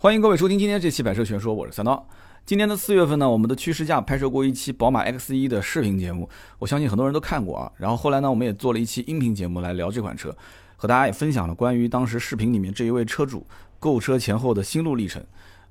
[0.00, 2.08] 欢迎各位收听今天这期《百车全说》，我是三刀。
[2.46, 6.28] 今年的四月份呢，我们的趋势价拍摄过一期宝马 X1 的视频节目，
[6.60, 7.72] 我相信很多人都看过啊。
[7.78, 10.32] 然后后来呢，我们也做了一期音频节目来聊这款车，
[10.76, 13.44] 和大家也分享了关于当时视频里面这一位车主
[13.80, 15.20] 购车前后的心路历程。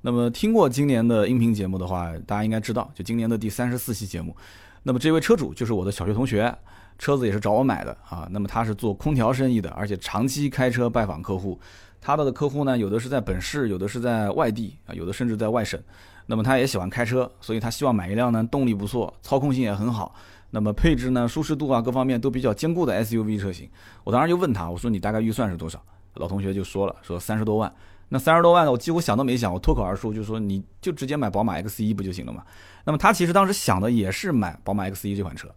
[0.02, 4.36] 那么听过今年的音频节目的话，大家应该知道，就今年的第三十四期节目，
[4.82, 6.54] 那么这位车主就是我的小学同学，
[6.98, 8.28] 车子也是找我买的啊。
[8.30, 11.58] 那么他是做空调生意的，而且长期开车拜访客户。
[12.00, 15.80] 他的客户呢，有的是在本市，有的是在外地啊，有的甚至在外省。
[16.26, 20.14] 那么他也喜欢开车，所以他希望买一辆呢动力不错、操控性也很好，
[20.50, 23.68] 那么配置呢、舒适度啊各方面都比较坚固的 SUV 车型。
[24.04, 25.82] 我当时就问他，我说你大概预算是多少？
[26.14, 27.72] 老同学就说了，说三十多万。
[28.10, 32.42] 那三十多万呢，我几乎想都没想，我脱口而出就说你就直接买宝马 X1 不就行了嘛？
[32.84, 35.48] 那么他其实当时想的也是买宝马 X1 这款车。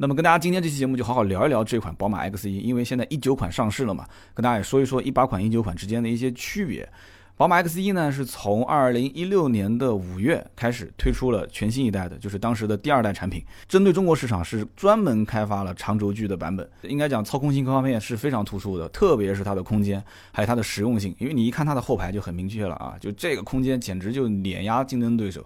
[0.00, 6.88] 那么跟大家今天这期节目就好好聊一聊这款宝马 X1，因为现在一九款上市了嘛，跟大家也说一说一八款、一九款之间的一些区别。
[7.36, 16.68] 宝马 X1 呢是从二零一六年的五月开始推出了全新一代的，就是当时的第二代产品，针对中国市场是专门开发了长轴距的版本。
[16.82, 25.44] 应该讲操控性各方面是非常突出的，特别是它的空间还有它的实用性，因为你一看它的后排就很明确了啊，就这个空间简直就碾压竞争对手。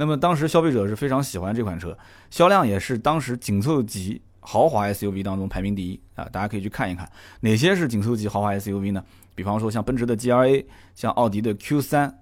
[0.00, 1.98] 那么当时消费者是非常喜欢这款车，
[2.30, 6.24] 销量也是当时紧凑级豪华 SUV 当中排名第一啊！
[6.26, 7.10] 大家可以去看一看
[7.40, 9.02] 哪些是紧凑级豪华 SUV 呢？
[9.34, 12.12] 比方说像奔驰的 GLA，像奥迪的 Q3，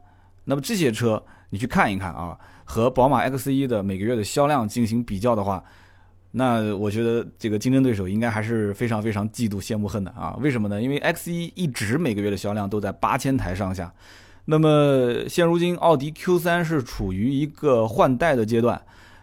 [0.44, 5.62] 那么这些车你去看一看啊，和宝马 X1 的每个月的销量进行比较的话，
[6.30, 10.34] 那我觉得这个竞争对手应该还是非常非常嫉妒、羡慕、恨的啊！
[10.41, 10.80] 为什么呢？
[10.80, 13.92] 因为 X1 一直每个月的销量都在八千台上下。
[14.47, 18.80] 那么现如今，奥迪 Q3 是处于一个换代的阶段，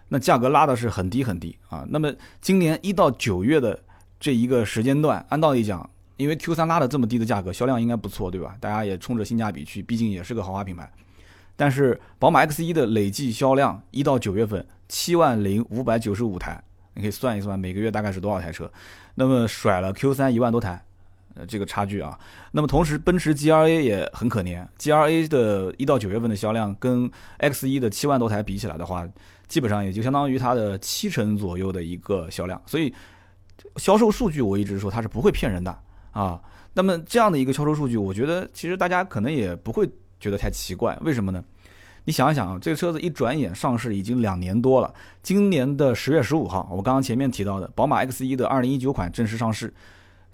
[0.10, 1.86] 那价格拉的是很低很低啊。
[1.90, 3.80] 那么今年一到九月的
[4.20, 8.56] 这一个时间段，按道理讲，因为 Q3 拉的这么低的价格，销量应该不错，对吧？
[8.60, 10.92] 大家也冲着性价比去，毕竟也是个豪华品牌。
[11.56, 16.62] 但是宝马 X1 的累计销量一到九月份七万零五百九十五台，
[16.96, 18.70] 你可以算一算每个月大概是多少台车，
[19.16, 20.84] 那么甩了 Q3 一万多台。
[21.36, 22.16] 呃，这个差距啊，
[22.52, 29.08] 那么同时，奔驰 G L A 也很可怜，G L A 的一到九月份的销量跟 X 一的七万多台比起来的话，
[29.48, 32.94] 基本上也就相当于它的七成左右的一个销量，所以
[33.78, 35.76] 销售数据我一直说它是不会骗人的
[36.12, 36.40] 啊。
[36.76, 39.90] 那么这样的一个销售数据，我觉得其实大家可能也不会
[40.20, 41.44] 觉得太奇怪，为什么呢？
[42.06, 49.74] 你想一想啊，这个车子一转眼上市已经两年多了，今年的十月十五号，我刚刚前面提到的宝马 X 一的二零一九款正式上市。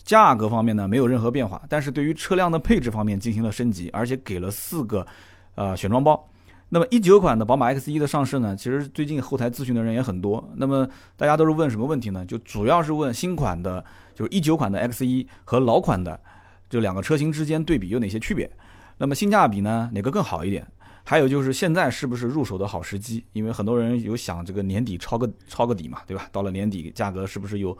[0.03, 5.05] 价格方面呢没有任何变化，但是对于车辆的配置方面进行了升级，而且给了四个
[5.55, 6.27] 呃选装包。
[6.71, 10.47] 那么一九款的宝马 X 一的上市呢，其实最近后台咨询的人也很多。
[10.55, 10.87] 那么
[11.17, 12.23] 大家都是问什么问题呢？
[12.25, 13.83] 就主要是问新款的，
[14.13, 16.19] 就是一九款的 X 一和老款的
[16.69, 18.47] 这两个车型之间对比有哪些区别？
[18.99, 20.63] 那么性价比呢哪个更好一点？
[21.03, 23.25] 还有就是现在是不是入手的好时机？
[23.33, 26.29] 因为很多人有想这个年底抄个抄个底嘛，对吧？
[26.31, 27.75] 到了年底价格是不是有？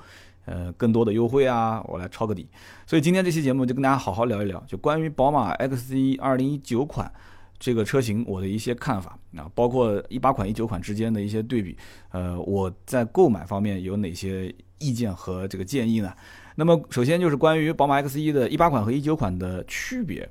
[0.49, 2.49] 呃，更多的优惠啊，我来抄个底。
[2.87, 7.11] 所以今天这期节目就跟大家好好聊一聊，就关于宝马 X1 2019款
[7.59, 11.77] 这个车型我的一些看法啊，包括一八款、一九款之间的一些对比。
[12.11, 16.11] 呃，我在购买方面有哪些意见和这个建议呢？
[16.55, 20.27] 那么首先就是关于宝马 X1 的一八款和一九款的区别。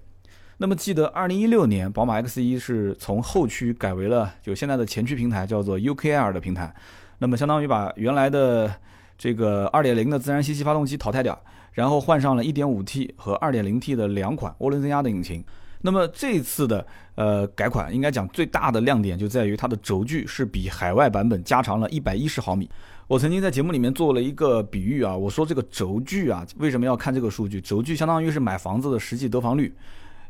[0.56, 6.74] 那么记得2016年宝马 X1 是从后驱改为了就现在的前驱平台，叫做 UKR 的平台，
[7.18, 8.74] 那么相当于把原来的
[9.18, 11.38] 这个二点零的自然吸气发动机淘汰掉，
[11.72, 15.44] 然后换上了一点五 T 和二点零 T 的两款涡轮增压的引擎。
[15.80, 16.84] 那么这次的
[17.14, 22.68] 呃改款，应该讲最大的亮点就在于它的轴距是比海外版本加长了一百一十毫米。
[23.06, 27.60] 我曾经在节目里面做了一个比喻啊，我说这个轴距啊，为什么要看这个数据？
[27.60, 29.72] 轴距相当于是买房子的实际得房率。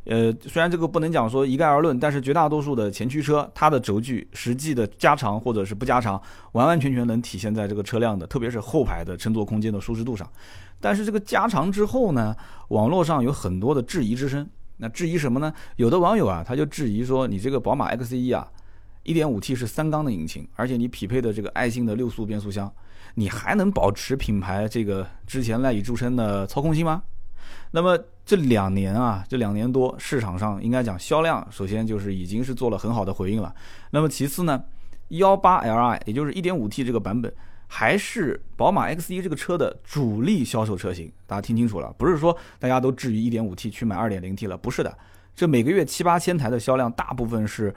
[0.04, 6.20] 呃，虽然这个不能讲说一概而论，但是绝大多数的前驱车，它的轴距实际的加长或者是不加长，
[6.52, 10.26] 完完全全能体现在这个车辆的，特别是后排的乘坐空间的舒适度上。
[10.80, 12.34] 但是这个加长之后呢，
[12.68, 14.48] 网络上有很多的质疑之声。
[14.80, 15.52] 那质疑什么呢？
[15.74, 18.48] 有的网友啊，他就质疑说，你这个宝马 X1 啊
[19.04, 22.72] ，1.5T 是三缸的引擎，而且你匹配的这个爱信的六速变速箱，
[23.14, 27.02] 你还能保持品牌这个之前赖以著称的操控性吗？
[27.70, 33.54] 那么这两年啊，这两年多，市场上应该讲销量，首先就是已经是做了很好的回应了。
[33.90, 34.62] 那么其次呢，
[35.08, 37.32] 幺八 Li 也就是一点五 T 这个版本，
[37.66, 41.10] 还是宝马 X1 这个车的主力销售车型。
[41.26, 44.96] 大家听清楚了，不是说大家都至于一点五 T 去买二点零 T 了，不是的。
[45.34, 47.74] 这每个月七八千台的销量，大部分是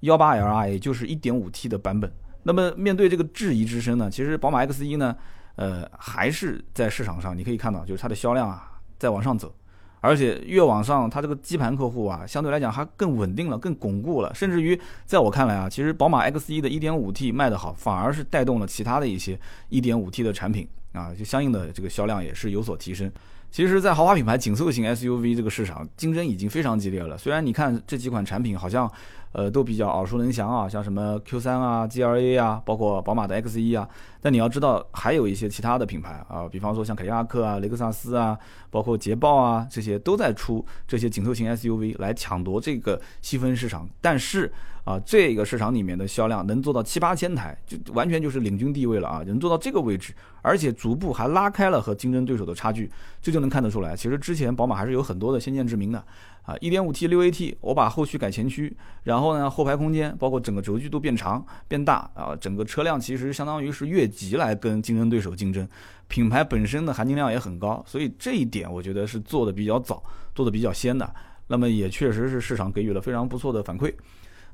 [0.00, 2.12] 幺八 Li，也就是一点五 T 的版本。
[2.42, 5.16] 那么面对这个质疑之声呢，其实宝马 X1 呢，
[5.56, 8.70] 呃，还是在市场上你可以看到，就是它的销量啊。
[9.04, 9.54] 在往上走，
[10.00, 14.34] 而且越往上，它这个基盘客户啊，相对来讲还更稳定了，更巩固了。
[14.34, 23.12] 甚至于在我看来啊，其实宝马 X1 的 1.5T 卖得好，反而是带动了其他的一些 1.5T 的产品啊，就相应的这个销量也是有所提升。
[23.50, 27.18] 其实，在豪华品牌紧凑型 SUV 这个市场，竞争已经非常激烈了。
[27.18, 28.90] 虽然你看这几款产品好像，
[29.34, 33.86] 呃，都比较耳熟能详啊，像什么 Q 三啊、GLA 啊，包括宝马的 X 一啊，
[34.22, 38.38] 但你要知道，还有一些其他的品牌啊，比方说像凯迪拉克啊、雷克萨斯啊，
[38.70, 43.88] 包括捷豹啊，这些都在出这些紧凑型 SUV 来抢夺这个细分市场。
[44.00, 44.52] 但是
[44.84, 50.14] 啊，这个市场里面的销量能做到七八千台，就完全就是领军地位了啊，能做到这个位置。
[50.42, 52.90] 而且逐步还拉开了和竞争对手的差距，
[53.22, 53.96] 这就能看得出来。
[53.96, 56.04] 其实之前宝马还是有很多的先见之明的
[56.42, 65.66] 啊一点五 T 六 AT，我把后驱改前驱，然后呢后排空间包括整个轴距都变长变大啊，整个车辆其实相当于是越级来跟竞争对手竞争，
[66.08, 70.02] 品牌本身的含金量也很高，所以这一点我觉得是做的比较早，
[70.34, 71.10] 做的比较先的。
[71.46, 73.90] 那么也确实是市场给予了非常不错的反馈。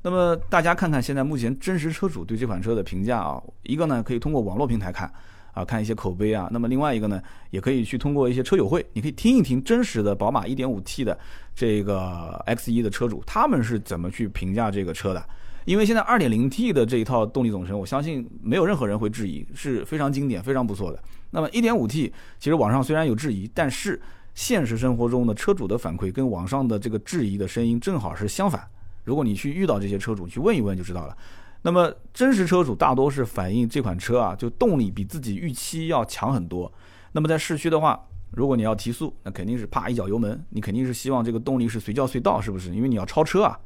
[0.02, 5.12] 那么大家看看现在目前真实车主对这款车的评价啊，一个呢可以通过网络平台看。
[5.52, 6.48] 啊，看一些口碑啊。
[6.52, 7.20] 那么另外一个呢，
[7.50, 11.18] 也可以去通过一些车友会，你可以听一听真实的宝马 1.5T 的
[11.56, 15.20] 这个 X1 的车主，他们是怎么去评价这个车的。
[15.64, 21.02] 因为现在 2.0T 的这一套动力总成，我相信没有任何人会质疑，是非常经典、非常不错的。
[21.32, 24.00] 那么 1.5T 其实网上虽然有质疑，但是
[24.34, 28.64] 现实生活中的车主的反馈跟网上的这个质疑的声音正好是相反。
[29.10, 31.16] 如果你去遇到这些车主，去问一问就知道了。
[31.62, 36.72] 那么真实车主大多是反映这款车啊，就动力比自己预期要强很多。
[37.10, 42.72] 那么在市区的话，如果你要提速，那肯定是啪一脚油门，你肯定是希望这个动力是随叫随到，是不是？
[42.72, 43.58] 因为你要超车啊。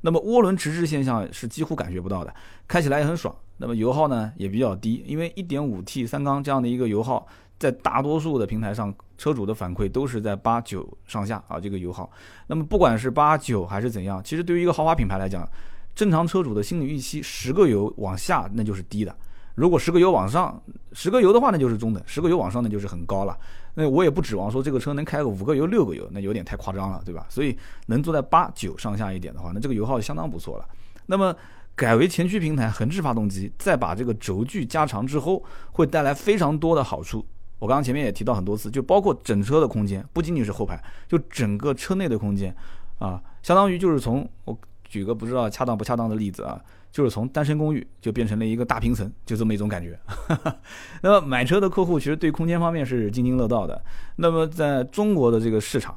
[0.00, 2.34] 那么涡轮迟滞现象是几乎感觉不到的，
[2.66, 3.32] 开起来也很爽。
[3.58, 7.24] 那么油耗呢也比较低，因为 1.5T 三缸这样的一个油耗，
[7.56, 12.10] 在大多数的平台上，车主的反馈都是在八九上下啊这个油耗。
[12.46, 15.46] 那么不管是八九还是怎样，其实对于一个豪华品牌来讲，
[15.94, 19.14] 正常车主的心理预期，十个油往下那就是低的，
[19.56, 20.62] 如果十个油往上，
[20.92, 23.36] 十个油的话那就是中等，十个油往上那就是很高了。
[23.74, 27.26] 那我也不指望说这个车能开个五个油、六个油，那有点太夸张了，对吧？
[27.28, 27.56] 所以
[27.86, 30.64] 能坐在八九上下一点的话，那这个油耗相当不错了。
[31.06, 31.34] 那么
[31.76, 37.24] 改为前驱平台横置发动机，再把这个轴距加长之后，会带来非常多的好处。
[37.58, 42.54] 我刚刚前面也提到很多次，就包括整车的空间，不仅仅是后排，就整个车内的空间
[42.98, 44.58] 啊，相当于就是从我。
[44.90, 46.58] 举个不知道恰当不恰当的例子啊，
[46.90, 50.00] 就是从单身公寓就变成了一个大平层，就这么一种感觉。
[51.02, 53.84] 那么买车的客户其实对空间方面是津津乐道的。
[54.16, 55.94] 那么在中国的这个市场，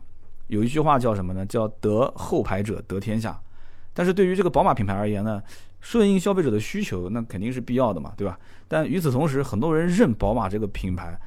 [0.48, 1.46] 有一句话叫什么呢？
[1.46, 3.40] 叫得后排者得天下。
[3.94, 5.42] 但是对于这个宝马品牌而言呢，
[5.80, 8.38] 顺应消费者的需求，那肯定是必要的嘛，对吧？
[8.68, 11.18] 但与此同时，很多人认宝马这个品牌，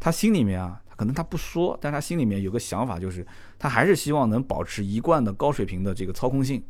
[0.00, 3.24] 他心里面啊，可能他不说，但他心里面有个想法，就是
[3.58, 6.60] 他还是希望能保持一贯的高水平的这个操控性。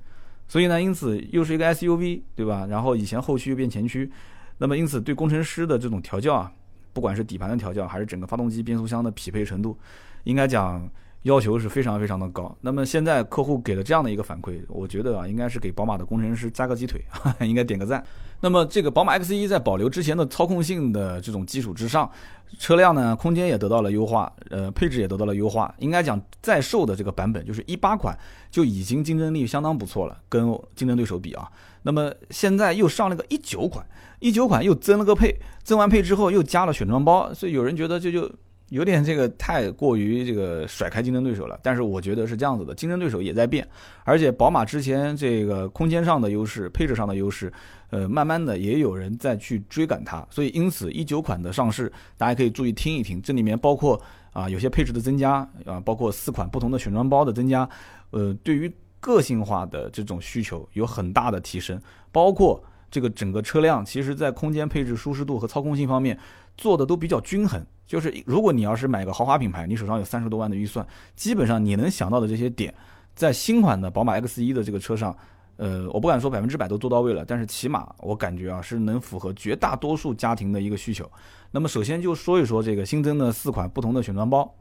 [0.48, 2.66] 所以呢，因此又是一个 SUV，对吧？
[2.68, 4.10] 然后以前后驱又变前驱，
[4.58, 6.52] 那么因此对工程师的这种调教啊，
[6.92, 9.78] 不管是底盘的调教，还是整个发动机、变速箱的匹配程度，
[10.24, 10.90] 应该讲
[11.22, 12.56] 要求是非常非常的高。
[12.62, 17.00] 那么现在客户给了这样的一个反馈，我觉得啊，应该是给宝马的工程师加个鸡腿，
[17.46, 18.02] 应该点个赞。
[18.40, 22.10] 那么这个宝马 X1 在保留之前的操控性的这种基础之上，
[22.58, 25.74] 车辆呢空间也得到了优化，呃配置也得到了优化。
[25.78, 28.18] 应该讲在售的这个版本就是一八款
[28.50, 31.46] 就已经竞争力相当不错了，跟竞争对手比啊。
[31.82, 33.84] 那么现在又上了个一九款，
[34.20, 38.30] 一九款又增了个配，增完配之后又加了选装包，所以有人觉得这就。
[38.70, 43.66] 有点这个太过于这个甩开竞争对手了，但是我觉得是这样子的，竞争对手也在变，
[44.04, 47.52] 而且宝马之前这个空间上的优势、配置上的优势，
[47.90, 54.00] 呃，慢慢的也有人在去追赶它，所以因此一九款的上市，大家可以注意听一听，这里面包括
[54.32, 57.68] 啊有些配置的增加啊，包括四款不同的选装包的增加，
[58.10, 61.80] 呃，对于个性化的这种需求有很大的提升，
[62.12, 66.18] 包括这个整个车辆其实在空间配置、舒适度和操控性方面
[66.56, 67.64] 做的都比较均衡。
[67.86, 72.72] 就是如果你要是买个豪华品牌，你手上有三十多万的预算，基本上你能想到的这些点，
[73.14, 75.16] 在新款的宝马 X1 的这个车上，
[75.56, 81.10] 呃，我不敢说百分之百都做到位了，但是起码我感觉啊是能符合绝大多数家庭的一个需求。
[81.50, 84.54] 那么首先就说一说这个新增的四款不同的选装包。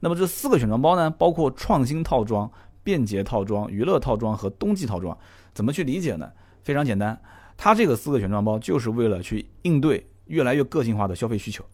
[0.00, 2.50] 那么这四个选装包呢，包括创新套装、
[2.82, 5.16] 便捷套装、娱乐套装和冬季套装。
[5.54, 6.30] 怎么去理解呢？
[6.62, 7.18] 非常简单，
[7.56, 11.64] 它这个四个选装包就是为了去应对越来越个性化的消费需求。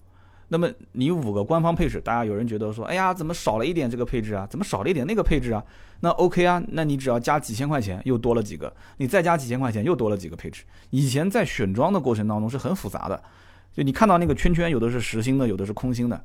[0.48, 4.46] 那么你五个官方配置，大家有人觉得说，哎呀，怎么少了一点这个配置啊？
[4.50, 5.64] 怎么少了一点那个配置啊？
[6.00, 10.64] 那 OK 啊，那你只要加几千块钱，又多了几个，你再加几千块钱，又多了几个配置。
[10.90, 13.22] 以前在选装的过程当中是很复杂的，
[13.72, 16.22] 就你看到那个圈圈，有的是实心的，有的是空心的。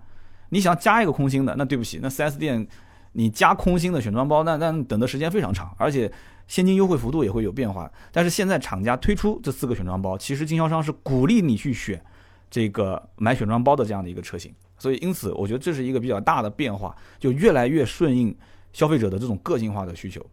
[0.49, 2.67] 你想加一个空心的，那对不起，那 4S 店
[3.13, 6.11] 你加空心的选装包，那那等的时间非常长，而且
[6.47, 7.89] 现金优惠幅度也会有变化。
[8.11, 12.03] 但是现在厂家推出这四个选装包，其实经销商是鼓励你去选
[12.49, 14.53] 这个买选装包的这样的一个车型。
[14.77, 18.35] 所以因此，我觉得这是一个比较大的变化，就越来越顺应
[18.73, 20.25] 消费者的这种个性化的需求。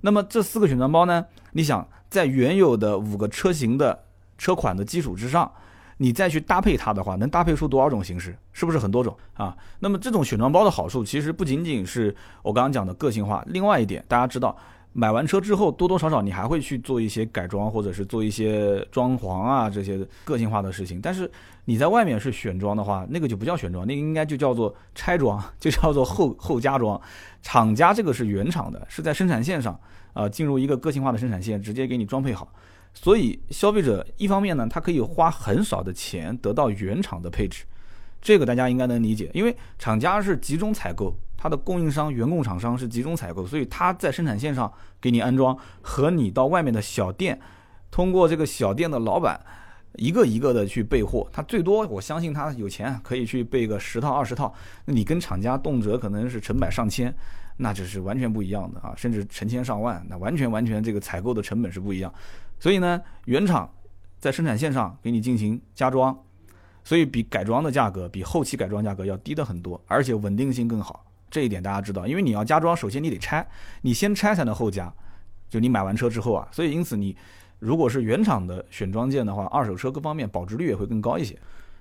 [0.00, 4.04] 那么这四个选装包呢，你想在原有的五个车型的
[4.36, 5.50] 车款的基础之上。
[6.00, 8.38] 你再去搭配它的话，能搭配出多少种形式？
[8.52, 9.56] 是不是很多种啊？
[9.80, 13.42] 那么这种选装包的好处，其实不仅仅是我刚刚讲的个性化。
[13.48, 14.56] 另外一点，大家知道，
[14.98, 21.00] 买完车之后，多多少少你还会去做一些改装，或者是做一些装潢啊这些个性化的事情。
[21.00, 21.30] 但是
[21.66, 27.00] 你在外面是选装的话，那个就不叫选装，那个应该就叫做拆装，就叫做后后加装。
[27.42, 29.78] 厂家这个是原厂的，是在生产线上
[30.14, 32.52] 啊，进入一个个性化的生产线，直接给你装配好。
[32.92, 37.62] 所以消费者一方面呢，他可以花很少的钱得到原厂的配置，
[38.20, 47.40] 这个大家应该能理解，因为厂家是集中采购，它的供应商、原供厂商是集中采购，所以他在生产线上给你安装，和你到外面的小店，
[47.92, 49.40] 通过这个小店的老板
[49.94, 54.52] 一个一个的去备货，他最多我相信他有钱可以去备个十套二十套，
[54.84, 57.14] 那你跟厂家动辄可能是成百上千，
[57.56, 62.12] 那就是完全不一样的啊，甚至成千上万，那完全完全这个采购的成本是不一样。
[62.58, 63.72] 所以呢，原厂
[64.18, 66.18] 在生产线上给你进行加装，
[66.82, 71.04] 所以比改装的价格比后期改装价格要低的很多，而且稳定性更好。
[71.30, 73.46] 这一点大家知道，因为你要加装，首先你得拆，
[73.82, 74.92] 你先拆才能后加。
[75.50, 77.16] 就你买完车之后啊，所以因此你
[77.58, 81.34] 如果是原厂的选装件的话，二手车各方面保值率也会更高一些。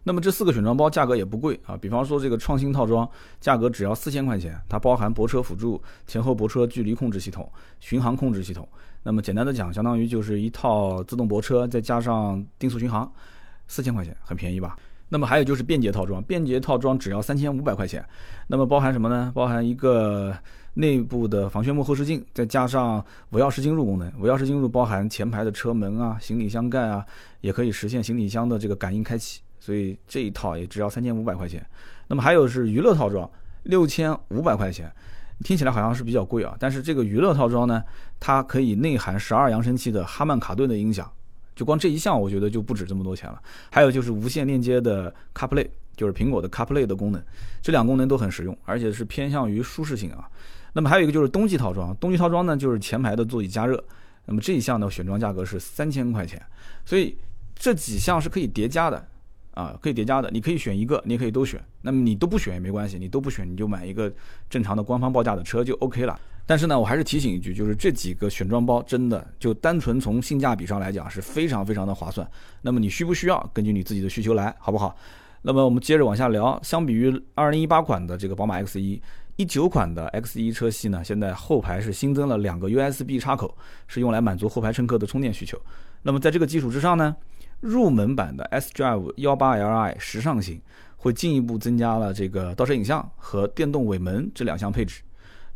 [0.03, 3.09] 那么这四个选装包价格也不贵啊，比方说这个创新套装
[3.41, 7.51] 价格只要四千块钱，它包含泊车辅助、前后泊车距离控制系统、
[7.81, 8.65] 巡航控制系统。
[9.03, 13.11] 那么简单的讲，相当于就是一套自动泊车，再加上定速巡航，
[13.67, 14.77] 四千块钱，很便宜吧？
[15.09, 18.05] 那么还有就是便捷套装，便捷套装只要三千五百块钱。
[18.47, 19.31] 那么包含什么呢？
[19.33, 20.35] 包含一个
[20.73, 24.11] 内部的防眩目后视镜，再加上无钥匙进入功能。
[24.19, 27.05] 无钥匙进入包含前排的车门啊、行李箱盖啊，
[27.41, 29.41] 也可以实现行李箱的这个感应开启。
[29.59, 31.65] 所以这一套也只要三千五百块钱，
[32.07, 33.29] 那么还有是娱乐套装，
[33.63, 34.89] 六千五百块钱，
[35.43, 36.55] 听起来好像是比较贵啊。
[36.57, 37.83] 但是这个娱乐套装呢，
[38.19, 41.11] 它可以内含十二扬声器的哈曼卡顿的音响，
[41.57, 43.41] 就光这一项我觉得就不止这么多钱了。
[43.69, 47.21] 还有就是无线链接的 CarPlay，就是苹果的 CarPlay 的功能，
[47.61, 50.29] 这两功能都很实用，而且是偏向于舒适性啊。
[50.73, 53.83] 那么还有一个就是冬季套装，冬季套装呢就是前排的座椅加热，
[54.25, 56.41] 那么这一项的选装价格是三千块钱，
[56.85, 57.17] 所以
[57.55, 59.07] 这几项是可以叠加的。
[59.57, 61.59] 啊，可以叠加的，你可以选一个，你也可以都选。
[61.81, 64.13] 那么你都不选也没关系，你都不选，你就买一个
[64.51, 66.19] 正常的官方报价的车就 OK 了。
[66.47, 72.27] 但是呢，我还是提醒一句，就是这几个选装包真的就单纯从性价比上来讲是非常非常的划算。
[72.61, 74.95] 那么你需不需要，根据你自己的需求来，好不好？
[75.41, 85.61] 那么我们接着往下聊，相比于2018款的这个宝马 X1，19 款的 X1 车系呢，现在后排是新增了两个 USB 插口，是用来满足后排乘客的充电需求。
[86.01, 87.15] 那么在这个基础之上呢？
[87.59, 90.61] 入门版的 S Drive 幺八 Li 时尚型
[90.95, 95.01] 会进一步增加了这个倒车影像和电动尾门这两项配置。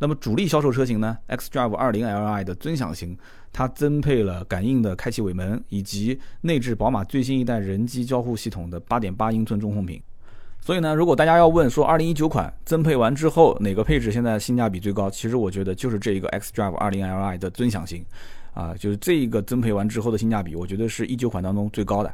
[0.01, 3.15] 那么主力销售车型呢，X Drive 二零 Li 的尊享型，
[3.53, 10.01] 它增配了感应的开启尾门，以及内置宝马最新一代人机交互系统的八点八英寸中控屏。
[10.59, 18.03] 所以呢，如果大家要问说二零一九款增配完之后哪个配置现在性价比最高，其实我觉得就是这一个 X Drive 二零 Li 的尊享型。
[18.53, 22.13] 啊，就是这一个增配完之后的性价比，我觉得是一九款当中最高的。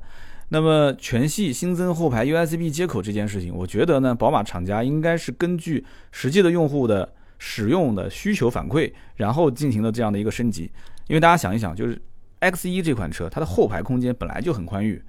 [0.50, 10.72] 那么全系新增后排 USB 接口这件事情，我觉得呢，宝马厂家应该是根据实际的用户的使用的需求反馈，然后进行了这样的一个升级。
[11.08, 12.01] 因为大家想一想，就是
[12.41, 15.01] X1 这款车，它的后排空间本来就很宽裕，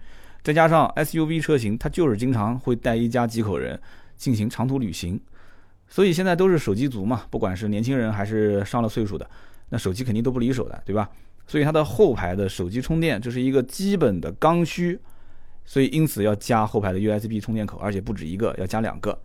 [0.43, 3.81] 再加上 SUV 车型，它就是经常会带一家几口人
[4.17, 5.21] 进行长途旅行，
[5.89, 9.29] 所以现在都是手机族嘛，不管是年轻人还是上了岁数的。
[9.71, 11.11] 那手机肯定都不离手的，对吧？
[11.47, 14.99] 所以它的后排的手机充电这是一个基本的刚需，
[15.65, 19.19] 所以因此要加后排的 USB 充电口，而且不止一个，要加两个。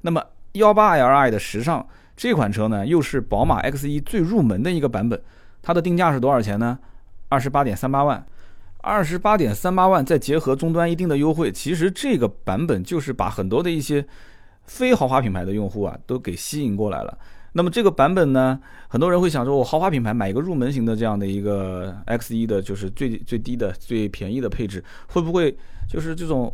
[0.00, 5.20] 那么幺八 Li 的时尚这款车呢，又是宝马 X1 最入门的一个版本，
[5.62, 6.78] 它的定价是多少钱呢？
[7.28, 8.24] 二十八点三八万，
[8.82, 14.06] 二十八点三八万，再结合终端一定的优惠，其实这个版本就是把很多的一些
[14.64, 17.18] 非豪华品牌的用户啊，都给吸引过来了。
[17.56, 25.56] 那么这个版本呢，很多人会想说，我豪华品牌买一个入门型的这样的一个 X 一的，就是最最低的、最便宜的配置，会不会
[25.88, 26.52] 就是这种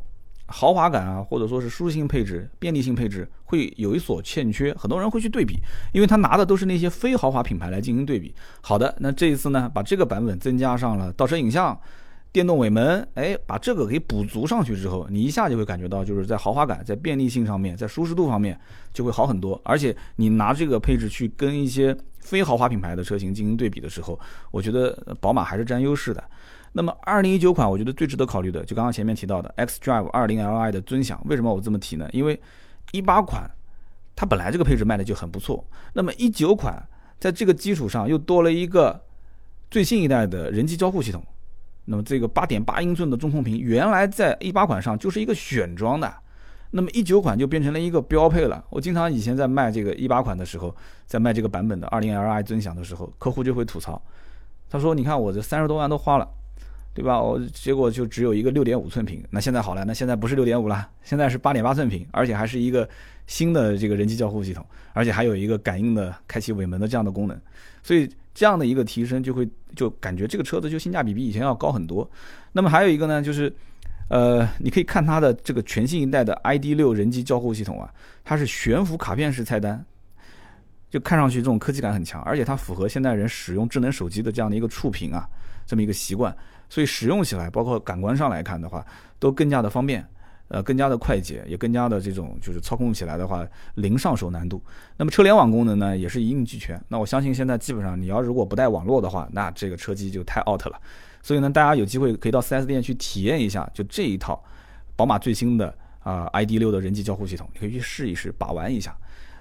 [0.50, 4.74] 豪华感啊，或者说是舒适性配置、便利性配置会有一所欠缺？
[4.74, 5.56] 很多人会去对比，
[5.92, 8.34] 因为他拿的都是那些非豪华品牌来进行对比。
[8.60, 11.78] 好的，那这一次呢，把这个版本增加上了倒车影像，
[12.32, 18.58] 电动尾门，哎，把这个给补足上去之后，你一下就会感觉到，就是在豪华感、在便利性上面、在舒适度方面
[18.92, 19.60] 就会好很多。
[19.64, 24.18] 而且你拿这个配置去跟一些非豪华品牌的车型进行对比的时候，
[24.52, 26.22] 我觉得宝马还是占优势的。
[26.72, 31.20] 那么2019款，我觉得最值得考虑的，就刚刚前面提到的 xDrive 20Li 的尊享。
[31.24, 32.08] 为什么我这么提呢？
[32.12, 32.40] 因为
[32.92, 33.50] 18款
[34.14, 36.80] 它本来这个配置卖的就很不错，那么19款
[37.18, 39.02] 在这个基础上又多了一个
[39.68, 41.20] 最新一代的人机交互系统。
[41.90, 46.08] 那么这个八点八英寸的中控屏，原来在一八款上就是一个选装的，
[46.70, 48.64] 那么一九款就变成了一个标配了。
[48.70, 50.72] 我经常以前在卖这个一八款的时候，
[51.04, 54.00] 在卖这个版本的二零 Li 尊享的时候，客户就会吐槽，
[54.70, 56.28] 他说：“你看我这三十多万都花了，
[56.94, 57.20] 对吧？
[57.20, 59.20] 我结果就只有一个六点五寸屏。
[59.28, 62.88] 那现在好了，那现在不是六点五了，现在是八点八寸屏，而且还是一个
[63.26, 67.36] 新的这个人机交互系统，而且还有一个感应的开启尾门的这样的功能，
[67.82, 68.08] 所以。”
[68.40, 72.10] 这样的一个提升，就会就感觉这个车子就性价比比以前要高很多。
[72.52, 73.54] 那么还有一个呢，就是，
[74.08, 77.92] 呃，你可以看它的这个全新一代的 ID 六人机交互系统啊，
[78.24, 79.84] 它是悬浮卡片式菜单，
[80.88, 85.28] 就看上去这种科技感很强，而且它符合现代人使用智能手机的这样的一个触屏啊，
[85.66, 86.34] 这么一个习惯，
[86.70, 88.82] 所以使用起来，包括感官上来看的话，
[89.18, 90.02] 都更加的方便。
[90.50, 94.60] 呃，更加的快捷，也更加的这种就是操控起来的话，零上手难度。
[94.96, 96.78] 那么车联网功能呢，也是一应俱全。
[96.88, 100.80] 那我相信现在基本上你要如果不带网络的话，那这个车机就太 out 了。
[101.22, 104.42] 所以呢，大家有机会可以到 4S 店去体验一下，就这一套
[104.96, 108.92] 宝马最新的啊 ID.6 的人机交互系统，你可以去试一试，把玩一下。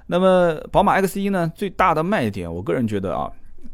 [0.05, 3.31] 那么宝马 X1 呢，最大的卖点，我个人觉得啊，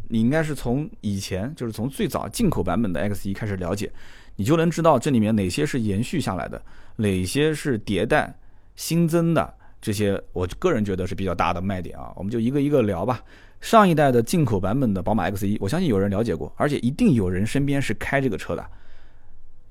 [0.07, 3.91] 你应该是从以前就是从最早进口版本的 X1 开始了解。
[4.37, 6.61] 你就能知道这里面哪些是延续下来的，
[6.97, 8.33] 哪些是迭代
[8.75, 12.11] 新增的，这些我个人觉得是比较大的卖点啊。
[12.15, 13.21] 我们就一个一个聊吧。
[13.61, 18.63] 上一代的进口版本的宝马 X1，我相信有人了解过，而且一定有人身边是开这个车的，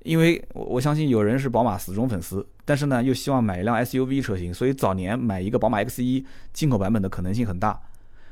[0.02, 7.80] 因为我我相信有人是宝马死忠粉丝，但是呢又希望买一辆 SUV 车型，所以早年买一个宝马 X1 进口版本的可能性很大。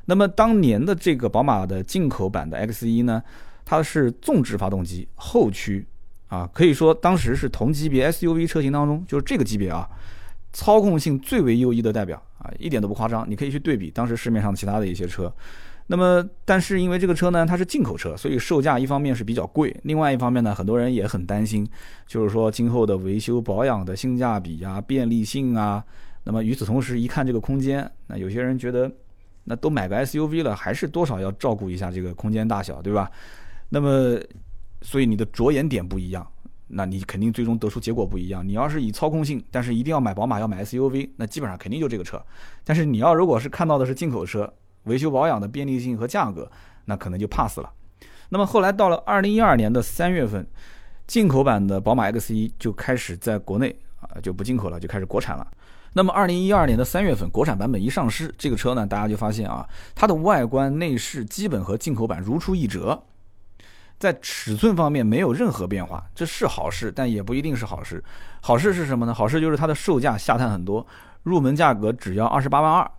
[0.06, 3.22] 那么当年的这个宝马的进口版的 X1 呢，
[3.64, 5.87] 它是纵置发动机，后驱。
[6.32, 9.87] 啊，可以说当时是同级别 SUV 车型当中，就是这个级别啊，
[10.54, 13.28] 操控性最为优异的代表啊，一点都不夸张。
[13.28, 15.30] 你可以去对比当时市面上其他的一些车。
[15.88, 21.68] 那么，但是因为这个车呢，它是进口车，所以售价一方面是比较贵，另外一方面呢，很多人也很担心，
[22.07, 25.85] 就是说今后的维修保养的性价比啊、便利性啊。
[26.24, 28.90] 那么与此同时，一看这个空间，那有些人觉得，
[29.44, 33.11] 那都买个 SUV 了，还是多少要照顾一下这个空间大小，对吧？
[33.68, 34.18] 那么。
[34.83, 36.27] 所以你的着眼点不一样，
[36.68, 38.47] 那你肯定最终得出结果不一样。
[38.47, 42.23] 你要是以操控性，但是一定要买宝马，要买 SUV，那基本上肯定就这个车。
[42.64, 44.53] 但是你要如果是看到的是进口车，
[44.85, 46.51] 维修保养的便利性和价格，
[46.87, 47.71] 那可能就 pass 了。
[48.31, 50.47] 那么后来到了二零一二年的三月份，
[51.07, 55.47] 进口版的宝马 X1 就开始在国内啊就不进口了，就开始国产了。
[55.95, 63.01] 那么二零一二年的三月份，国产版本一上市，这个车呢，大家就发现啊，它的外观内饰基本和进口版如出一辙。
[64.02, 68.02] 在尺寸方面没有任何变化，这是好事，但也不一定是好事。
[68.40, 69.14] 好事是什么呢？
[69.14, 70.84] 好事就是它的售价下探很多，
[71.22, 72.90] 入门价格只要二十八万二。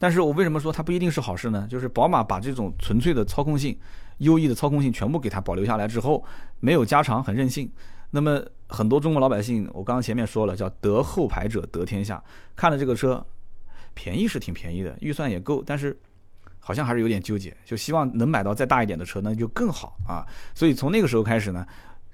[0.00, 1.64] 但是我为什么说它不一定是好事呢？
[1.70, 3.78] 就是宝马把这种纯粹的操控性、
[4.18, 6.24] 优异的操控性全部给它保留下来之后，
[6.58, 7.70] 没有加长，很任性。
[8.10, 12.20] 那么很多中国老百姓，我刚刚前面说了，叫得后排者得天下。
[12.56, 13.24] 看了这个车，
[13.94, 15.96] 便宜是挺便宜的，预算也够，但是。
[16.66, 20.26] 好像还是有点纠结，就希望能买到再大一点的车，那就更好啊。
[20.52, 21.64] 所以从那个时候开始呢，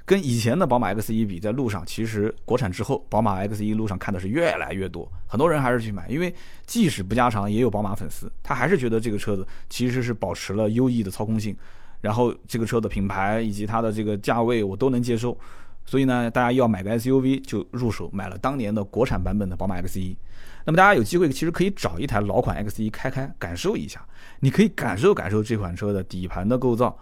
[0.04, 6.34] 跟以前的宝马 X1 比，在路上其实国产之后，宝马 X1 路上看的是越来越多，很多人还是去买，因为
[6.66, 11.56] 即使不加长，也有宝马粉丝，他还是觉得这个车子其实是保持了优异的操控性，
[12.02, 15.34] 然后这个车的品牌以及它的这个价位我都能接受，
[15.86, 20.14] 所以呢，大家要买个 SUV 就入手买了当年的国产版本的宝马 X1。
[20.64, 24.04] 那么大家有机会其实可以找一台老款 X1 开开感受一下，
[24.40, 26.96] 你可以感受感受这款车的底盘的构造。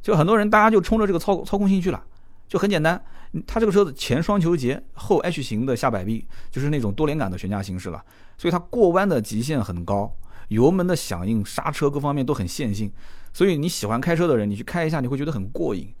[0.00, 2.02] 就很多人大家就冲着这个操操控性去了，
[2.48, 3.02] 就很简单，
[3.46, 8.00] 它这个车子前双球节，后 H 型的下摆臂，就是那种多连杆的悬架形式了，
[8.38, 10.10] 所以它过弯的极限很高，
[10.48, 12.90] 油门的响应、刹车各方面都很线性，
[13.32, 15.92] 所以你喜欢开车的人，你去开一下你会觉得很过瘾。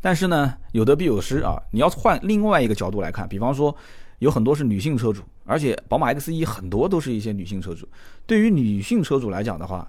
[0.00, 3.76] 但是呢，有得必有失啊，你要换另外一个角度来看，比方说。
[4.24, 7.86] 有很多是女性车主，而且宝马 X1 很多都是一些女性车主。
[8.26, 9.88] 对于女性车主来讲的话，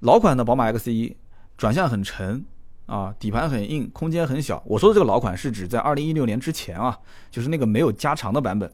[0.00, 1.12] 老款的宝马 X1
[1.58, 2.44] 转向很沉
[2.86, 4.62] 啊，底盘很硬，空间很小。
[4.64, 6.96] 我说的这个老款是指在2016年之前啊，
[7.28, 8.72] 就是那个没有加长的版本。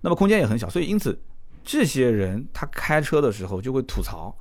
[0.00, 1.20] 那么空间也很小，所以因此
[1.62, 4.34] 这些人他开车的时候就会吐槽，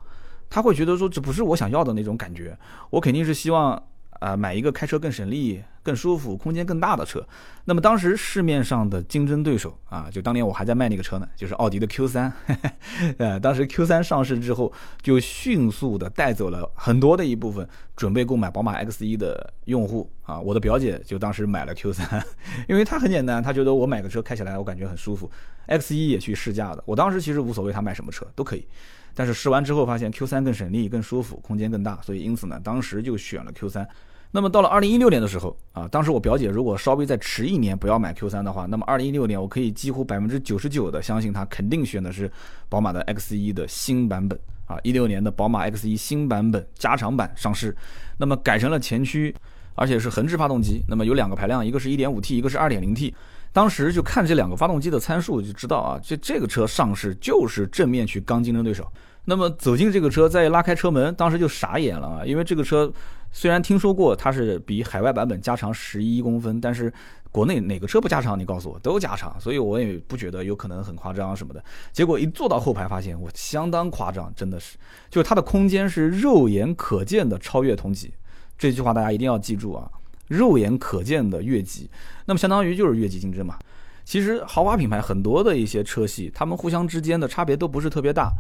[0.50, 2.58] 他会觉得说这不是我想要的那种感觉。
[2.90, 3.82] 我肯定是希望
[4.22, 7.24] 啊买一个开车更省力、更舒服、空间更大的车。
[7.66, 12.34] 那么当时市面上的竞争对手啊，就当年我还在卖那个车呢，就是奥迪的 Q 三。
[13.20, 20.40] 呃，当时 Q 三上市之后，就迅速的带走了很多的一部分准备购买宝马 X 一的用户啊。
[20.40, 22.26] 我的表姐就当时买了 Q 三，
[22.68, 25.30] 因为她很简单，她觉得我买个车开起来我感觉很舒服。
[25.68, 28.66] X 一也去试驾的，我当时其实无所谓她买什么车都可以。
[29.16, 33.88] 但是试完之后发现 Q 三更省力、更舒服、空间更大，所以因此呢，当时就选了 Q 三。
[34.36, 42.30] 那么到了二零一六年的时候啊，当时我表姐如果稍微再迟一年不要买 Q 三的话，那么二零一六年我可以几乎百分之九十九的相信她肯定选的是
[42.68, 44.76] 宝马的 X 一的新版本啊。
[44.82, 47.78] 一六年的宝马 X 一新版本加长版上市，
[48.18, 49.36] 那么改成了前驱，
[49.76, 50.84] 而且是横置发动机。
[50.90, 53.14] 那么有两个排量，一个是一点五 T，一个是二点零 T。
[53.52, 58.92] 当时就看这两个发动机的参数就知道啊，这这个车上市就是正面去刚竞争对手。
[59.26, 62.26] 那么走进这个车，再拉开车门，当时就傻眼了啊！
[62.26, 62.92] 因为这个车
[63.34, 66.94] 虽然听说过它是比海外版本加长十一公分，但是
[67.32, 68.40] 国内哪个车不加长？
[68.40, 71.62] 你告诉我，都加长，所以我也不觉得有可能很夸张什么的。
[71.92, 74.78] 结果一坐到后排，发现我相当夸张，真的是，
[75.10, 78.14] 就是它的空间是肉眼可见的超越同级。
[78.56, 79.90] 这句话大家一定要记住啊！
[80.28, 81.90] 肉眼可见的越级，
[82.26, 83.58] 那么相当于就是越级竞争嘛。
[84.06, 88.32] 其实豪华品牌很多的一些车系，它们互相之间的差别都不是特别大。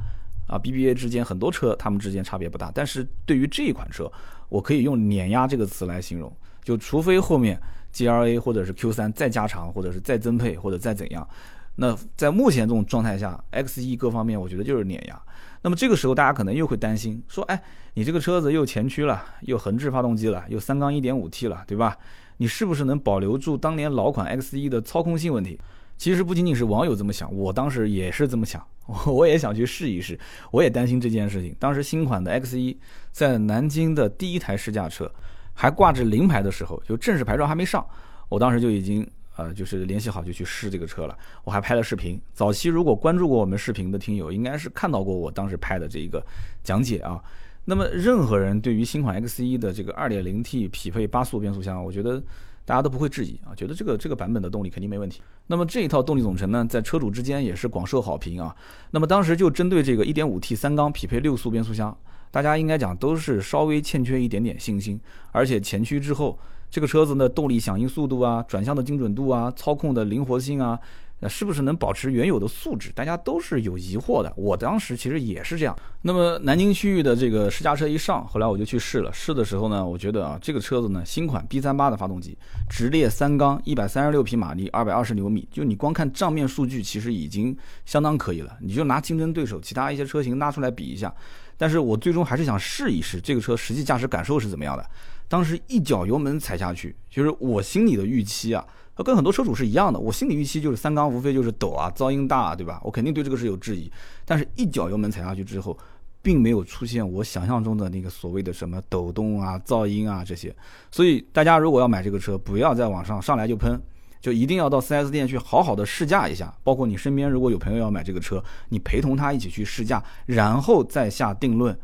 [0.47, 4.12] 啊，BBA 之间很多车，它们之间差别不大，但是对于这一款车，
[4.49, 6.32] 我可以用碾压这个词来形容。
[6.63, 7.60] 就除非后面
[7.93, 11.27] GLA 或者是 Q3 再加长，或者是再增配，或者再怎样，
[11.75, 15.21] 那在目前这种状态下，XE 各方面我觉得就是碾压。
[15.62, 21.97] 那么这个时候大家可能又会担心，说，哎，你这个车子又前驱了，又横置发动机了，又三缸 1.5T 了，对吧？
[22.38, 25.60] 你是不是能保留住当年老款 XE 的操控性问题？
[25.97, 28.65] 其实不仅仅是网友这么想，我当时也是这么想，
[29.08, 30.19] 我也想去试一试，
[30.52, 31.56] 我也担心这件事情。
[31.58, 32.78] 当时新款的 X 一
[33.12, 35.10] 在南京的第一台试驾车，
[35.54, 37.86] 还挂着临牌的时候，就正式牌照还没上，
[38.28, 42.22] 我当时就已经呃就是联系好就去试这个车了，我还拍了视频。
[42.34, 46.22] 早期如果关注过我们视频的听友，应该是看到过我当时拍的这一个
[46.62, 47.24] 讲解啊。
[47.63, 52.22] 那么任何人对于新款 X 一的这个 2.0T 匹配八速变速箱，我觉得。
[52.65, 55.21] 大家都不会质疑啊，觉得这个这个版本的动力肯定没问题。
[55.47, 58.56] 那么这一套动力总成呢，在车主之间也是广受好评啊。
[58.91, 61.95] 那么当时就针对这个 1.5T 三缸匹配六速变速箱，
[62.32, 64.99] 大家应该讲都是稍微欠缺一点点信心。
[65.32, 70.80] 而且前驱之后，这个车子的动力响应速度啊、转向的精准度啊、操控的灵活性啊。
[71.24, 72.92] 那是不是能保持原有的素质？
[72.94, 74.30] 大家都是有疑惑的。
[74.36, 75.74] 我当时其实也是这样。
[76.02, 79.14] 那么南京区域的这个试驾车一上，后来我就去试了。
[79.14, 82.38] 试的时候呢，我觉得啊，这个车子呢，新款 B 三八的发动机，
[82.70, 85.48] 直列三缸，一百三十六匹马力，二百二十牛米。
[85.50, 87.56] 就你光看账面数据，其实已经
[87.86, 88.58] 相当可以了。
[88.60, 91.16] 你就拿竞争对手其他一些车型拉出来比一下。
[91.58, 94.86] 但是我最终还是想试一试这个车实际驾驶感受是怎么样的。
[95.30, 98.66] 当时一脚油门踩下去，就是我心里的预期啊。
[99.01, 102.79] 跟很多车主是一样的，我心理预期就是三缸无非就是抖啊，噪音大，啊对吧？
[102.84, 103.91] 我肯定对这个是有质疑。
[104.23, 105.75] 但是一脚油门踩下去之后，
[106.21, 110.56] 并没有出现我想象中的那个所谓的什么抖动啊、噪音啊这些。
[110.91, 113.82] 所以大家如果要买这个车，不要在网上上来就喷，
[114.21, 116.53] 就一定要到 4S 店去好好的试驾一下。
[116.63, 121.75] 包括你身边如果有朋友要买这个车，你陪同他一起去试驾，然后再下定论。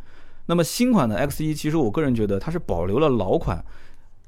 [0.46, 3.64] 那么新款的 X1，其实我个人觉得它是保留了老款。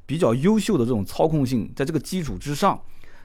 [0.05, 2.79] 比较优秀的这种操控性，在这个基础之上，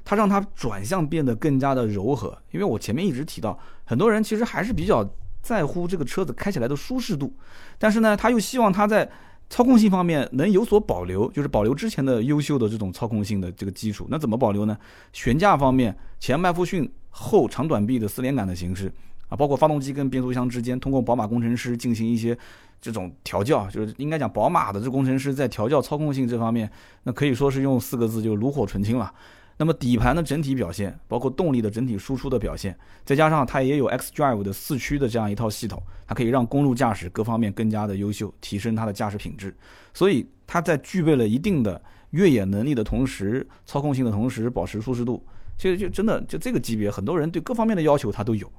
[0.04, 2.36] 它让它转向变得更加的柔和。
[2.52, 5.08] 因为我前面一直提到，很多人其实还是比较
[5.42, 7.32] 在乎这个车子开起来的舒适度，
[7.78, 9.08] 但是呢，他又希望它在
[9.48, 14.06] 操控性方面能有所保留，就是保留之前的优秀的这种操控性的这个基础。
[14.10, 14.76] 那怎么保留呢？
[15.12, 18.92] 悬架方面，前麦弗逊后长短臂的四连杆的形式
[19.28, 22.36] 啊，包括发动机跟变速箱之间，通过宝马工程师进行一些。
[22.78, 26.70] 这种调教就是应该讲，宝马的这工程师在调教操控性这方面，
[27.04, 29.12] 那可以说是用四个字就炉火纯青了。
[29.56, 39.56] 那么底盘的整体表现，包括动力的整体输出的表现，再加上它也有 X Drive 的四驱的这样一套系统，它可以让公路驾驶各方面更加的优秀，提升它的驾驶品质。
[39.94, 45.24] 所以它在具备了一定的越野能力的同时，操控性的同时，保持舒适度，
[45.56, 48.52] 其实就真的就这个级别，很多人对各方面的要求它都有。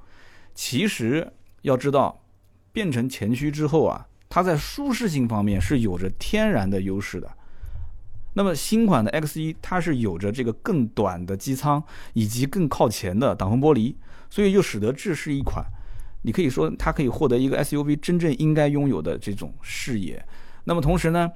[0.57, 2.23] 其实要知道。
[2.73, 7.27] 变成前驱之后啊，它在舒适性方面是有着天然的优势的。
[8.33, 13.95] 那么新款的 X1 它是有着这个更短的机舱以及更靠前的挡风玻璃，
[14.29, 15.65] 所以又使得这是一款，
[16.21, 20.23] 你可以说它可以获得一个 SUV 真正应该拥有的这种视野。
[20.65, 21.31] 那么同时呢，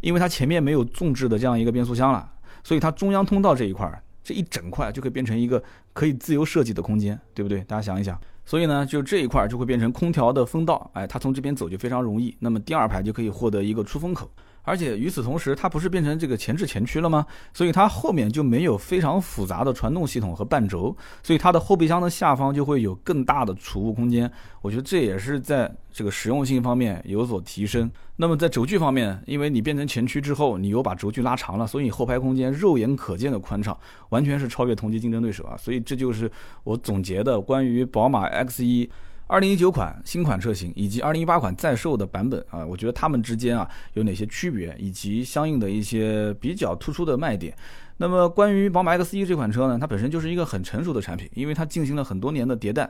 [0.00, 2.32] 因为它前面没有纵置的这样一个变速箱了，
[2.64, 5.62] 所以它中央通道这一块这一整块就可以变成一个
[5.92, 7.60] 可以自由设计的空间，对不对？
[7.64, 8.18] 大家想一想。
[8.46, 12.34] 所以呢，就这一块就会变成空调的风道，哎，它从这边走就非常容易。
[12.38, 14.30] 那么第二排就可以获得一个出风口，
[14.66, 17.24] 而且与此同时，它不是变成这个前置前驱了吗？
[17.54, 24.30] 所以它后面就没有非常复杂的传动系统和半轴，所以它的后备箱的下方就会有更大的储物空间。
[24.60, 27.90] 我觉得这也是在这个实用性方面有所提升。
[28.16, 35.56] 那么在轴距方面，因为你变成前驱之后，你又把轴距拉长了，所以后排空间肉眼可见的宽敞，完全是超越同级竞争对手啊！
[35.56, 36.28] 所以这就是
[36.64, 38.88] 我总结的关于宝马 X1。
[39.28, 47.52] 二零一九款新款车型以及二零一八款在售的版本啊，我觉得它们之间啊有哪些区别，以及相应的一些比较突出的卖点。
[47.96, 52.88] 那么关于宝马 X1 这款车呢，它本身就是一个很成熟的产品，因为它进行了很多年的迭代，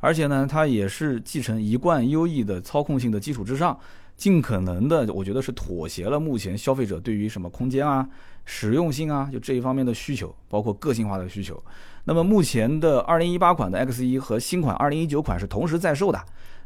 [0.00, 3.78] 而且呢，它也是继承一贯优异的操控性的基础之上。
[4.16, 8.08] 尽可能的，我觉得是妥协了目前消费者对于什么空间啊、
[8.44, 11.62] 实用性啊，就这一方面的需求，包括个性化的需求。
[12.04, 16.18] 那么目前的2018款的 X1 和新款2019款是同时在售的。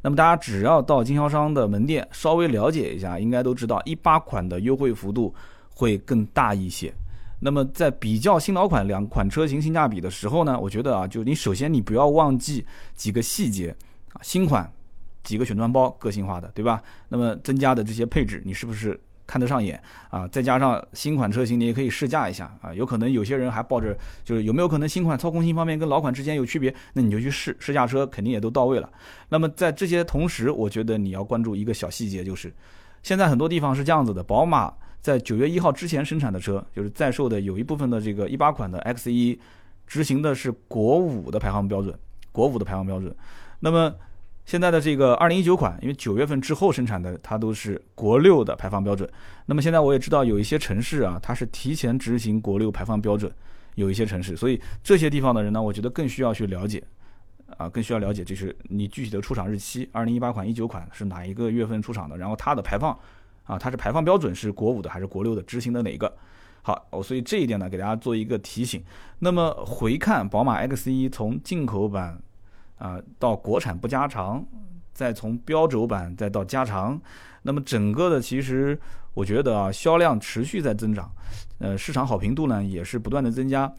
[0.03, 5.35] 那么大家只要到经销商的门店稍微了解一下，应该都知道18款的优惠幅度
[5.75, 6.93] 会更大一些。
[7.41, 13.75] 那么在比较新老款两款车型性价比的时候呢，我觉得啊，就你首先你不要忘记几个细节
[14.13, 14.71] 啊，新款。
[15.23, 16.83] 几个选装包，个性化的，对吧？
[17.09, 19.81] 那么增加的这些配置，你是不是看得上眼
[20.11, 20.27] 啊？
[20.29, 22.75] 再加上新款车型，你也可以试驾一下啊。
[22.75, 26.75] 有可能有些人还抱着，就是有没有可能新款操控性方面跟老款之间有区别？
[26.95, 28.91] 那你就去试试驾车，肯定也都到位了。
[29.29, 32.53] 那么在这些同时，我觉得你要关注一个小细节，就是
[33.03, 39.39] 现在很多地方是这样子的：宝马在九月一号之前生产的车，就是在售的有一部分的这个一八款的 X 一，
[39.87, 41.97] 执行的是国五的排放标准，
[42.33, 43.15] 国五的排放标准。
[43.61, 43.95] 那么
[44.47, 49.09] 现在的这个二零一九款，因为九月份之后生产的，它都是国六的排放标准。
[49.47, 53.33] 那么现在我也知道有一些城市啊，它是提前执行国六排放标准，
[53.77, 56.83] 有一些城市，所以这些地方的人呢，我觉得更需要去了解，
[57.59, 62.99] 啊，更需要了解就是你具体的出厂日期，二零一八款、一九款是哪一个月份出厂的，然后它的排放，
[63.45, 66.13] 啊，它是排放标准是国五的还是国六的，执行的哪一个？
[66.63, 68.83] 好，我所以这一点呢，给大家做一个提醒。
[69.21, 72.21] 那么回看宝马 X1 从进口版。
[72.81, 74.45] 啊，到国产不加长，
[74.93, 77.01] 再从标轴版再到加长，
[77.43, 78.77] 那么整个的其实
[79.15, 81.13] 我觉得啊，销量持续在增长，
[81.59, 83.71] 呃，市场好评度呢也是不断的增加。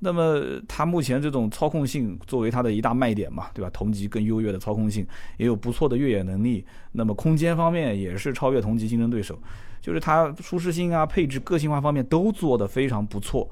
[0.00, 3.70] 那么它目前这种操控性作为它的一大卖点嘛，对吧？
[3.72, 5.04] 同级更优越的操控性，
[5.38, 6.64] 也有不错的越野能力。
[6.92, 9.36] 那么空间方面也是超越同级竞争对手，
[9.80, 13.50] 就是它舒适性啊、配置、个性化方面都做得非常不错。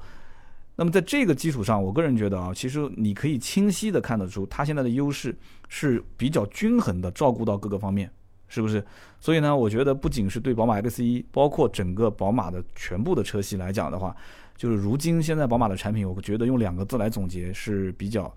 [0.77, 5.35] 那么在这个基础上，我个人觉得啊，其实你可以清晰的看得出，它现在的优势
[5.67, 8.09] 是比较均衡的，照顾到各个方面，
[8.47, 8.81] 是不是？
[9.19, 14.15] 所以呢，我觉得不仅是对宝马 X1，包括整个宝马的全部的车系来讲的话，
[14.55, 18.33] 就是如今现在宝马的产品，我觉得用两个字来总结是比较。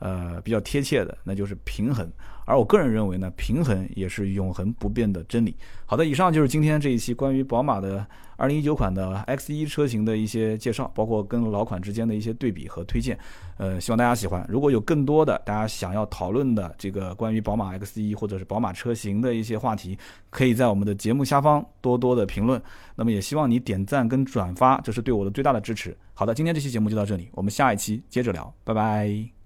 [0.00, 2.10] 呃，比较贴切的，那就是平衡。
[2.46, 5.56] 而我个人认为呢，平衡也是永恒不变的真理。
[5.86, 8.04] 好的，以上就是今天这一期关于宝马的
[8.38, 13.16] 2019款的 X1 车型的一些介绍，包括跟老款之间的一些对比和推荐。
[13.56, 14.44] 呃，希望大家喜欢。
[14.48, 19.96] 如果有更多的大家想要讨论的这个关于宝马 X1 或者是宝马车型的一些话题，
[20.30, 22.60] 可以在我们的节目下方多多的评论。
[22.96, 25.96] 那么也希望你点赞跟转发，这是对我的最大的支持。
[26.14, 29.39] 好的，今天这期节目就到这里，我们下一期接着聊，拜拜。